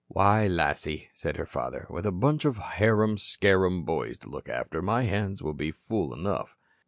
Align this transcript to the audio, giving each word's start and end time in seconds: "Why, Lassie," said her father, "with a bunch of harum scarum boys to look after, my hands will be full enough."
"Why, 0.07 0.47
Lassie," 0.47 1.09
said 1.13 1.37
her 1.37 1.45
father, 1.45 1.85
"with 1.87 2.07
a 2.07 2.11
bunch 2.11 2.43
of 2.43 2.57
harum 2.57 3.19
scarum 3.19 3.83
boys 3.85 4.17
to 4.21 4.29
look 4.29 4.49
after, 4.49 4.81
my 4.81 5.03
hands 5.03 5.43
will 5.43 5.53
be 5.53 5.69
full 5.71 6.11
enough." 6.11 6.57